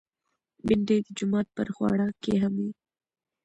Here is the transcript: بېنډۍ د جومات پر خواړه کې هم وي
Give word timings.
بېنډۍ 0.65 0.99
د 1.03 1.07
جومات 1.17 1.47
پر 1.57 1.67
خواړه 1.75 2.07
کې 2.23 2.33
هم 2.43 2.53
وي 2.61 2.71